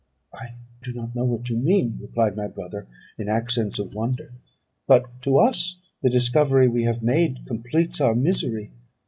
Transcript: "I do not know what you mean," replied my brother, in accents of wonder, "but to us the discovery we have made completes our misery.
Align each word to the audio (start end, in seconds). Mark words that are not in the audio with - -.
"I 0.33 0.55
do 0.81 0.93
not 0.93 1.13
know 1.13 1.25
what 1.25 1.47
you 1.49 1.57
mean," 1.57 1.99
replied 2.01 2.35
my 2.35 2.47
brother, 2.47 2.87
in 3.19 3.29
accents 3.29 3.77
of 3.77 3.93
wonder, 3.93 4.31
"but 4.87 5.21
to 5.21 5.37
us 5.37 5.75
the 6.01 6.09
discovery 6.09 6.67
we 6.67 6.85
have 6.85 7.03
made 7.03 7.45
completes 7.45 8.01
our 8.01 8.15
misery. 8.15 8.71